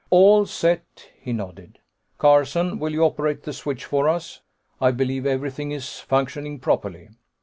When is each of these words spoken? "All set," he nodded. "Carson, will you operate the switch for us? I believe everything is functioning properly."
"All 0.09 0.47
set," 0.47 1.11
he 1.21 1.31
nodded. 1.31 1.77
"Carson, 2.17 2.79
will 2.79 2.91
you 2.91 3.03
operate 3.03 3.43
the 3.43 3.53
switch 3.53 3.85
for 3.85 4.09
us? 4.09 4.41
I 4.81 4.89
believe 4.89 5.27
everything 5.27 5.69
is 5.71 5.99
functioning 5.99 6.57
properly." 6.57 7.09